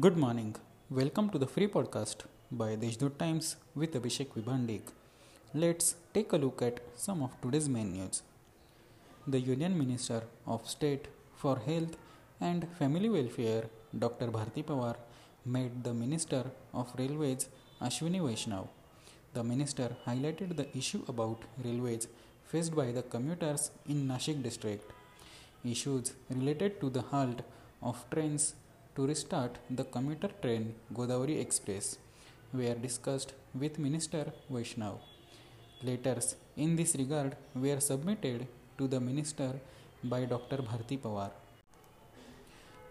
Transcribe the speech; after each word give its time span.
Good 0.00 0.16
morning. 0.16 0.56
Welcome 0.88 1.28
to 1.32 1.38
the 1.38 1.46
free 1.46 1.66
podcast 1.68 2.22
by 2.50 2.76
Deshdoot 2.76 3.18
Times 3.18 3.56
with 3.74 3.92
Abhishek 3.92 4.28
Vibhandik. 4.34 4.84
Let's 5.52 5.96
take 6.14 6.32
a 6.32 6.38
look 6.38 6.62
at 6.62 6.80
some 6.96 7.22
of 7.22 7.38
today's 7.42 7.68
main 7.68 7.92
news. 7.92 8.22
The 9.26 9.38
Union 9.38 9.76
Minister 9.76 10.22
of 10.46 10.66
State 10.66 11.08
for 11.36 11.58
Health 11.58 11.98
and 12.40 12.66
Family 12.78 13.10
Welfare, 13.10 13.64
Dr. 13.98 14.28
Bharti 14.28 14.64
Pawar, 14.64 14.96
met 15.44 15.84
the 15.84 15.92
Minister 15.92 16.42
of 16.72 16.90
Railways, 16.96 17.50
Ashwini 17.82 18.22
Vaishnav. 18.22 18.68
The 19.34 19.44
minister 19.44 19.94
highlighted 20.06 20.56
the 20.56 20.74
issue 20.74 21.02
about 21.06 21.42
railways 21.62 22.08
faced 22.46 22.74
by 22.74 22.92
the 22.92 23.02
commuters 23.02 23.70
in 23.86 24.08
Nashik 24.08 24.42
district. 24.42 24.90
Issues 25.62 26.14
related 26.30 26.80
to 26.80 26.88
the 26.88 27.02
halt 27.02 27.42
of 27.82 28.02
trains 28.10 28.54
to 28.96 29.06
restart 29.06 29.58
the 29.78 29.84
commuter 29.84 30.30
train 30.42 30.74
Godavari 30.96 31.40
Express 31.40 31.98
were 32.52 32.74
discussed 32.74 33.32
with 33.54 33.78
Minister 33.78 34.24
Vaishnav. 34.50 34.98
Letters 35.82 36.36
in 36.56 36.76
this 36.76 36.94
regard 36.94 37.36
were 37.54 37.80
submitted 37.80 38.46
to 38.78 38.86
the 38.86 39.00
minister 39.00 39.52
by 40.04 40.24
Dr. 40.24 40.58
Bharti 40.58 40.98
Pawar. 40.98 41.30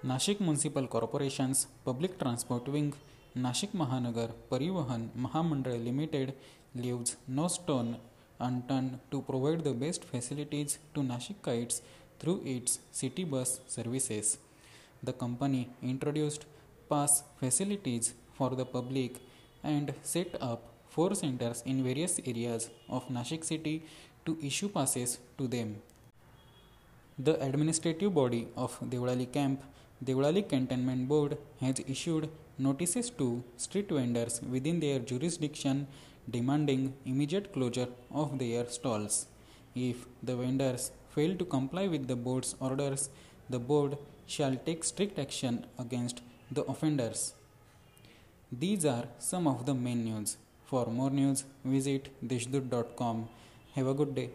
Nashik 0.04 0.40
Municipal 0.40 0.88
Corporation's 0.88 1.68
Public 1.86 2.18
Transport 2.18 2.68
Wing, 2.68 2.94
Nashik 3.38 3.72
Mahanagar 3.82 4.32
Parivahan 4.50 5.10
Mahamandal 5.16 5.84
Limited 5.86 6.34
leaves 6.74 7.18
no 7.28 7.48
stone 7.48 7.98
unturned 8.40 9.00
to 9.12 9.22
provide 9.22 9.64
the 9.64 9.74
best 9.74 10.04
facilities 10.04 10.80
to 10.96 11.02
Nashikites 11.02 11.82
through 12.20 12.42
its 12.44 12.80
city 12.92 13.24
bus 13.24 13.60
services. 13.68 14.40
The 15.04 15.14
company 15.14 15.70
introduced 15.82 16.46
pass 16.90 17.24
facilities 17.40 18.14
for 18.34 18.52
the 18.52 18.66
public 18.66 19.16
and 19.64 19.94
set 20.04 20.36
up 20.40 20.62
four 20.90 21.16
centers 21.16 21.64
in 21.66 21.84
various 21.84 22.20
areas 22.26 22.70
of 22.90 23.08
Nashik 23.08 23.44
city 23.44 23.84
to 24.26 24.38
issue 24.44 24.70
passes 24.70 25.18
to 25.38 25.48
them. 25.48 25.82
The 27.18 27.42
administrative 27.44 28.14
body 28.14 28.48
of 28.56 28.80
Deolali 28.82 29.32
Camp, 29.32 29.64
Deolali 30.04 30.48
Cantonment 30.48 31.08
Board, 31.08 31.38
has 31.60 31.82
issued 31.88 32.30
notices 32.58 33.10
to 33.12 33.44
street 33.58 33.90
vendors 33.90 34.42
within 34.42 34.80
their 34.80 35.00
jurisdiction 35.00 35.88
demanding 36.30 36.94
immediate 37.06 37.52
closure 37.54 37.88
of 38.12 38.38
their 38.38 38.68
stalls. 38.70 39.28
If 39.74 40.06
the 40.22 40.36
vendors 40.36 40.92
fail 41.10 41.36
to 41.38 41.46
comply 41.46 41.88
with 41.88 42.08
the 42.08 42.16
board's 42.16 42.56
orders, 42.60 43.10
the 43.52 43.60
board 43.60 43.98
shall 44.26 44.56
take 44.66 44.84
strict 44.84 45.20
action 45.20 45.66
against 45.78 46.22
the 46.52 46.64
offenders. 46.64 47.34
These 48.52 48.86
are 48.86 49.06
some 49.20 49.48
of 49.48 49.66
the 49.66 49.74
main 49.74 50.04
news. 50.04 50.38
For 50.66 50.86
more 50.86 51.10
news, 51.10 51.44
visit 51.64 52.10
deshdoot.com. 52.28 53.28
Have 53.76 53.88
a 53.88 53.94
good 53.94 54.14
day. 54.16 54.30